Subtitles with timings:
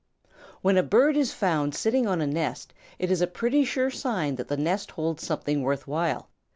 [0.63, 4.33] When a bird is found sitting on a nest, it is a pretty sure sign
[4.37, 6.27] that that nest holds something worth while.